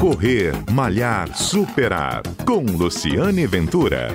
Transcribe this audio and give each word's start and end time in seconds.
Correr, 0.00 0.52
Malhar, 0.70 1.34
Superar. 1.34 2.22
Com 2.46 2.60
Luciane 2.64 3.46
Ventura. 3.46 4.08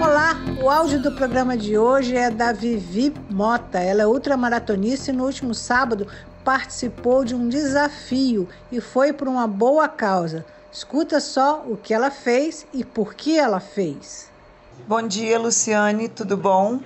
Olá, 0.00 0.36
o 0.60 0.70
áudio 0.70 1.02
do 1.02 1.12
programa 1.12 1.56
de 1.56 1.76
hoje 1.76 2.16
é 2.16 2.30
da 2.30 2.52
Vivi 2.52 3.12
Mota. 3.30 3.78
Ela 3.78 4.02
é 4.02 4.06
ultramaratonista 4.06 5.10
e 5.10 5.14
no 5.14 5.26
último 5.26 5.54
sábado 5.54 6.06
participou 6.42 7.24
de 7.26 7.34
um 7.34 7.48
desafio 7.48 8.48
e 8.72 8.80
foi 8.80 9.12
por 9.12 9.28
uma 9.28 9.46
boa 9.46 9.86
causa. 9.86 10.46
Escuta 10.72 11.20
só 11.20 11.62
o 11.66 11.76
que 11.76 11.92
ela 11.92 12.10
fez 12.10 12.66
e 12.72 12.82
por 12.84 13.14
que 13.14 13.38
ela 13.38 13.60
fez. 13.60 14.30
Bom 14.88 15.02
dia, 15.02 15.38
Luciane, 15.38 16.08
tudo 16.08 16.38
bom? 16.38 16.80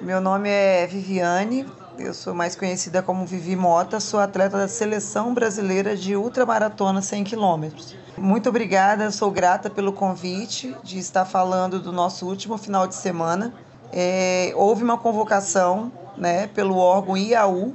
Meu 0.00 0.20
nome 0.20 0.48
é 0.48 0.86
Viviane, 0.86 1.66
eu 1.98 2.12
sou 2.12 2.34
mais 2.34 2.56
conhecida 2.56 3.02
como 3.02 3.24
Vivi 3.24 3.54
Mota, 3.54 4.00
sou 4.00 4.18
atleta 4.18 4.58
da 4.58 4.68
Seleção 4.68 5.32
Brasileira 5.32 5.96
de 5.96 6.16
Ultramaratona 6.16 7.00
100 7.00 7.24
km. 7.24 7.70
Muito 8.16 8.48
obrigada, 8.48 9.10
sou 9.10 9.30
grata 9.30 9.70
pelo 9.70 9.92
convite 9.92 10.74
de 10.82 10.98
estar 10.98 11.24
falando 11.24 11.78
do 11.80 11.92
nosso 11.92 12.26
último 12.26 12.58
final 12.58 12.86
de 12.86 12.94
semana. 12.94 13.52
É, 13.92 14.52
houve 14.56 14.82
uma 14.82 14.98
convocação 14.98 15.92
né, 16.16 16.48
pelo 16.48 16.76
órgão 16.76 17.16
IAU, 17.16 17.74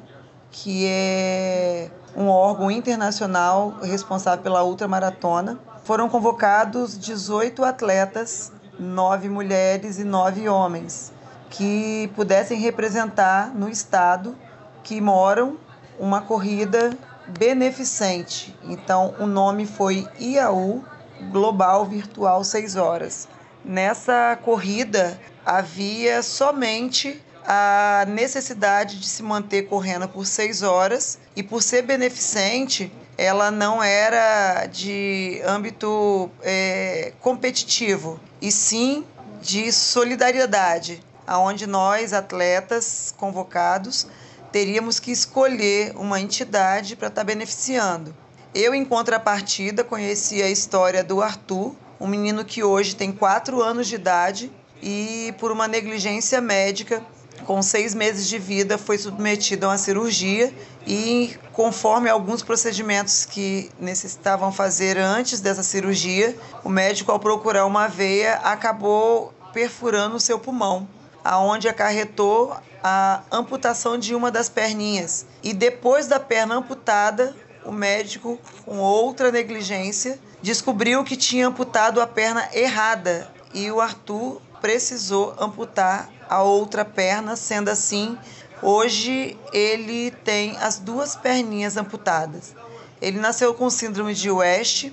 que 0.52 0.86
é 0.88 1.90
um 2.16 2.28
órgão 2.28 2.70
internacional 2.70 3.76
responsável 3.82 4.44
pela 4.44 4.64
ultramaratona. 4.64 5.60
Foram 5.84 6.10
convocados 6.10 6.98
18 6.98 7.64
atletas, 7.64 8.52
9 8.78 9.30
mulheres 9.30 9.98
e 9.98 10.04
9 10.04 10.50
homens 10.50 11.14
que 11.50 12.12
pudessem 12.16 12.60
representar 12.60 13.54
no 13.54 13.70
estado 13.70 14.36
que 14.84 15.02
moram 15.02 15.58
uma 16.00 16.22
corrida 16.22 16.98
beneficente. 17.38 18.56
Então, 18.64 19.14
o 19.20 19.26
nome 19.26 19.66
foi 19.66 20.08
IAU 20.20 20.84
Global 21.32 21.86
Virtual 21.86 22.44
6 22.44 22.76
Horas. 22.76 23.28
Nessa 23.64 24.40
corrida 24.44 25.20
havia 25.46 26.24
somente 26.24 27.22
a 27.46 28.06
necessidade 28.08 29.00
de 29.00 29.08
se 29.08 29.24
manter 29.24 29.64
correndo 29.64 30.08
por 30.08 30.26
6 30.26 30.62
horas 30.64 31.20
e 31.36 31.44
por 31.44 31.62
ser 31.62 31.82
beneficente, 31.82 32.92
ela 33.18 33.52
não 33.52 33.82
era 33.84 34.66
de 34.68 35.42
âmbito 35.46 36.30
é, 36.42 37.12
competitivo, 37.20 38.20
e 38.42 38.52
sim 38.52 39.04
de 39.42 39.72
solidariedade 39.72 41.04
aonde 41.30 41.68
nós, 41.68 42.12
atletas 42.12 43.14
convocados, 43.16 44.08
teríamos 44.52 45.00
que 45.00 45.12
escolher 45.12 45.94
uma 45.96 46.20
entidade 46.20 46.96
para 46.96 47.08
estar 47.08 47.22
tá 47.22 47.24
beneficiando. 47.24 48.16
Eu, 48.54 48.74
em 48.74 48.84
contrapartida, 48.84 49.84
conheci 49.84 50.42
a 50.42 50.50
história 50.50 51.04
do 51.04 51.22
Arthur, 51.22 51.76
um 52.00 52.08
menino 52.08 52.44
que 52.44 52.64
hoje 52.64 52.96
tem 52.96 53.12
4 53.12 53.62
anos 53.62 53.88
de 53.88 53.94
idade 53.94 54.52
e, 54.82 55.32
por 55.38 55.52
uma 55.52 55.68
negligência 55.68 56.42
médica, 56.42 57.04
com 57.46 57.62
seis 57.62 57.94
meses 57.94 58.28
de 58.28 58.40
vida, 58.40 58.80
foi 58.80 58.98
submetido 58.98 59.68
a 59.68 59.70
uma 59.70 59.78
cirurgia 59.78 60.52
e, 60.88 61.38
conforme 61.54 62.10
alguns 62.10 62.42
procedimentos 62.42 63.24
que 63.24 63.70
necessitavam 63.80 64.52
fazer 64.52 64.98
antes 64.98 65.40
dessa 65.40 65.62
cirurgia, 65.62 66.36
o 66.64 66.70
médico, 66.70 67.12
ao 67.12 67.20
procurar 67.20 67.68
uma 67.68 67.88
veia, 67.88 68.38
acabou 68.38 69.32
perfurando 69.54 70.16
o 70.16 70.20
seu 70.20 70.40
pulmão 70.40 70.88
aonde 71.24 71.68
acarretou 71.68 72.56
a 72.84 73.22
amputação 73.32 73.98
de 73.98 74.16
uma 74.16 74.32
das 74.32 74.50
perninhas. 74.50 75.26
E 75.44 75.54
depois 75.54 76.08
da 76.08 76.20
perna 76.20 76.56
amputada, 76.56 77.36
o 77.66 77.72
médico, 77.72 78.40
com 78.66 78.78
outra 78.80 79.32
negligência, 79.32 80.20
descobriu 80.42 81.04
que 81.04 81.18
tinha 81.18 81.48
amputado 81.48 82.02
a 82.02 82.08
perna 82.08 82.48
errada 82.54 83.32
e 83.54 83.70
o 83.72 83.82
Arthur 83.82 84.42
precisou 84.62 85.36
amputar 85.40 86.10
a 86.30 86.44
outra 86.44 86.86
perna, 86.86 87.36
sendo 87.36 87.70
assim, 87.70 88.18
hoje 88.62 89.38
ele 89.52 90.12
tem 90.12 90.56
as 90.58 90.78
duas 90.78 91.16
perninhas 91.16 91.76
amputadas. 91.78 92.56
Ele 93.02 93.20
nasceu 93.20 93.54
com 93.54 93.70
síndrome 93.70 94.14
de 94.14 94.30
West, 94.30 94.92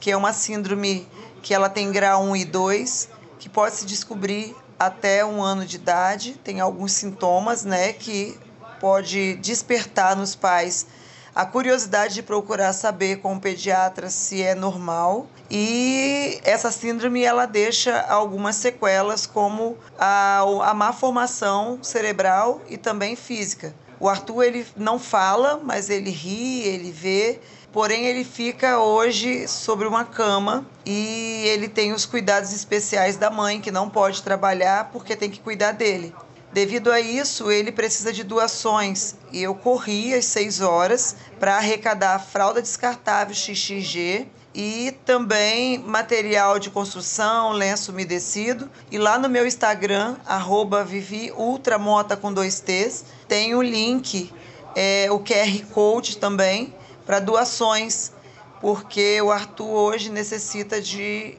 que 0.00 0.10
é 0.10 0.16
uma 0.16 0.32
síndrome 0.32 1.08
que 1.42 1.54
ela 1.54 1.68
tem 1.68 1.90
grau 1.90 2.22
1 2.24 2.36
e 2.36 2.44
2, 2.44 3.08
que 3.38 3.48
pode 3.48 3.76
se 3.76 3.86
descobrir 3.86 4.54
até 4.78 5.24
um 5.24 5.42
ano 5.42 5.64
de 5.64 5.76
idade, 5.76 6.38
tem 6.42 6.60
alguns 6.60 6.92
sintomas, 6.92 7.64
né, 7.64 7.92
que 7.92 8.38
pode 8.80 9.36
despertar 9.36 10.16
nos 10.16 10.34
pais 10.34 10.86
a 11.34 11.44
curiosidade 11.44 12.14
de 12.14 12.22
procurar 12.22 12.72
saber 12.72 13.16
com 13.16 13.34
o 13.34 13.40
pediatra 13.40 14.08
se 14.08 14.40
é 14.42 14.54
normal. 14.54 15.26
E 15.50 16.40
essa 16.44 16.70
síndrome 16.70 17.24
ela 17.24 17.44
deixa 17.44 18.00
algumas 18.02 18.56
sequelas, 18.56 19.26
como 19.26 19.76
a, 19.98 20.38
a 20.62 20.74
má 20.74 20.92
formação 20.92 21.80
cerebral 21.82 22.60
e 22.68 22.76
também 22.76 23.16
física. 23.16 23.74
O 24.04 24.08
Arthur 24.10 24.42
ele 24.42 24.66
não 24.76 24.98
fala, 24.98 25.58
mas 25.64 25.88
ele 25.88 26.10
ri, 26.10 26.60
ele 26.60 26.90
vê 26.92 27.40
Porém, 27.72 28.04
ele 28.04 28.22
fica 28.22 28.78
hoje 28.78 29.48
sobre 29.48 29.88
uma 29.88 30.04
cama 30.04 30.66
e 30.84 31.42
ele 31.46 31.68
tem 31.68 31.90
os 31.94 32.04
cuidados 32.04 32.52
especiais 32.52 33.16
da 33.16 33.30
mãe, 33.30 33.62
que 33.62 33.70
não 33.70 33.88
pode 33.88 34.22
trabalhar 34.22 34.90
porque 34.92 35.16
tem 35.16 35.30
que 35.30 35.40
cuidar 35.40 35.72
dele. 35.72 36.14
Devido 36.52 36.92
a 36.92 37.00
isso, 37.00 37.50
ele 37.50 37.72
precisa 37.72 38.12
de 38.12 38.22
doações 38.22 39.16
e 39.32 39.42
eu 39.42 39.54
corri 39.54 40.12
às 40.12 40.26
6 40.26 40.60
horas 40.60 41.16
para 41.40 41.56
arrecadar 41.56 42.18
fralda 42.18 42.60
descartável 42.60 43.34
XXG 43.34 44.28
e 44.54 44.92
também 45.04 45.78
material 45.78 46.60
de 46.60 46.70
construção, 46.70 47.50
lenço 47.50 47.90
umedecido. 47.90 48.70
E 48.90 48.98
lá 48.98 49.18
no 49.18 49.28
meu 49.28 49.44
Instagram, 49.46 50.16
arroba 50.24 50.84
Vivi 50.84 51.32
Ultramota 51.32 52.16
com 52.16 52.32
dois 52.32 52.60
T's, 52.60 53.04
tem 53.26 53.54
o 53.54 53.62
link, 53.62 54.32
é, 54.76 55.08
o 55.10 55.18
QR 55.18 55.66
Code 55.72 56.18
também, 56.18 56.72
para 57.04 57.18
doações, 57.18 58.12
porque 58.60 59.20
o 59.20 59.32
Arthur 59.32 59.68
hoje 59.68 60.08
necessita 60.08 60.80
de 60.80 61.36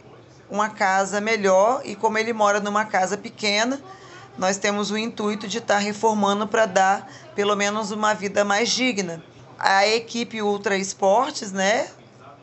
uma 0.49 0.69
casa 0.69 1.21
melhor 1.21 1.81
e 1.85 1.95
como 1.95 2.17
ele 2.17 2.33
mora 2.33 2.59
numa 2.59 2.85
casa 2.85 3.17
pequena, 3.17 3.81
nós 4.37 4.57
temos 4.57 4.91
o 4.91 4.97
intuito 4.97 5.47
de 5.47 5.59
estar 5.59 5.75
tá 5.75 5.79
reformando 5.79 6.45
para 6.47 6.65
dar 6.65 7.09
pelo 7.33 7.55
menos 7.55 7.91
uma 7.91 8.13
vida 8.13 8.43
mais 8.43 8.69
digna. 8.69 9.23
A 9.57 9.87
equipe 9.87 10.41
Ultra 10.41 10.77
Esportes, 10.77 11.53
né, 11.53 11.87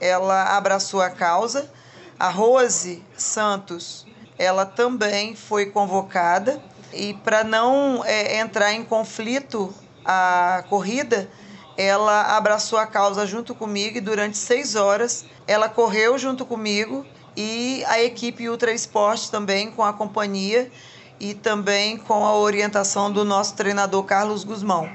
ela 0.03 0.57
abraçou 0.57 1.01
a 1.01 1.09
causa. 1.09 1.71
A 2.19 2.29
Rose 2.29 3.03
Santos, 3.17 4.05
ela 4.37 4.67
também 4.67 5.37
foi 5.37 5.67
convocada 5.67 6.61
e 6.93 7.15
para 7.15 7.45
não 7.45 8.05
é, 8.05 8.39
entrar 8.39 8.73
em 8.73 8.85
conflito 8.85 9.73
a 10.05 10.65
corrida, 10.69 11.31
ela 11.77 12.37
abraçou 12.37 12.79
a 12.79 12.87
causa 12.87 13.25
junto 13.27 13.55
comigo 13.55 13.97
e 13.97 14.01
durante 14.01 14.37
seis 14.37 14.75
horas 14.75 15.25
ela 15.47 15.69
correu 15.69 16.19
junto 16.19 16.45
comigo 16.45 17.07
e 17.37 17.85
a 17.87 18.03
equipe 18.03 18.49
Ultra 18.49 18.73
Esporte 18.73 19.31
também 19.31 19.71
com 19.71 19.83
a 19.83 19.93
companhia 19.93 20.71
e 21.19 21.35
também 21.35 21.97
com 21.97 22.27
a 22.27 22.37
orientação 22.37 23.11
do 23.11 23.25
nosso 23.25 23.55
treinador 23.55 24.03
Carlos 24.03 24.43
Guzmão. 24.43 24.91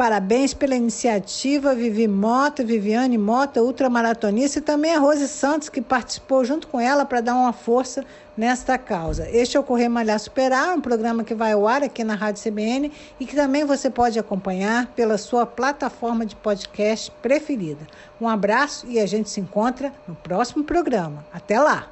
Parabéns 0.00 0.54
pela 0.54 0.74
iniciativa, 0.74 1.74
Vivi 1.74 2.08
Mota, 2.08 2.64
Viviane 2.64 3.18
Mota, 3.18 3.60
ultramaratonista, 3.60 4.58
e 4.58 4.62
também 4.62 4.94
a 4.94 4.98
Rose 4.98 5.28
Santos, 5.28 5.68
que 5.68 5.82
participou 5.82 6.42
junto 6.42 6.68
com 6.68 6.80
ela 6.80 7.04
para 7.04 7.20
dar 7.20 7.34
uma 7.34 7.52
força 7.52 8.02
nesta 8.34 8.78
causa. 8.78 9.28
Este 9.30 9.58
é 9.58 9.60
o 9.60 9.62
Correr 9.62 9.90
Malhar 9.90 10.18
Superar, 10.18 10.74
um 10.74 10.80
programa 10.80 11.22
que 11.22 11.34
vai 11.34 11.52
ao 11.52 11.68
ar 11.68 11.82
aqui 11.82 12.02
na 12.02 12.14
Rádio 12.14 12.42
CBN 12.42 12.90
e 13.20 13.26
que 13.26 13.36
também 13.36 13.66
você 13.66 13.90
pode 13.90 14.18
acompanhar 14.18 14.86
pela 14.96 15.18
sua 15.18 15.44
plataforma 15.44 16.24
de 16.24 16.34
podcast 16.34 17.12
preferida. 17.20 17.86
Um 18.18 18.26
abraço 18.26 18.86
e 18.88 18.98
a 18.98 19.04
gente 19.04 19.28
se 19.28 19.38
encontra 19.38 19.92
no 20.08 20.14
próximo 20.14 20.64
programa. 20.64 21.26
Até 21.30 21.60
lá! 21.60 21.88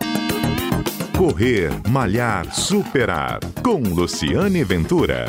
Correr, 1.15 1.71
Malhar, 1.87 2.55
Superar, 2.55 3.39
com 3.63 3.83
Luciane 3.83 4.65
Ventura. 4.65 5.27